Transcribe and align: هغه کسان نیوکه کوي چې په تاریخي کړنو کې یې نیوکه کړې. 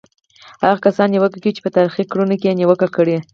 هغه 0.63 0.77
کسان 0.85 1.07
نیوکه 1.11 1.37
کوي 1.41 1.51
چې 1.55 1.61
په 1.65 1.73
تاریخي 1.75 2.03
کړنو 2.11 2.35
کې 2.41 2.47
یې 2.49 2.57
نیوکه 2.59 2.87
کړې. 2.95 3.17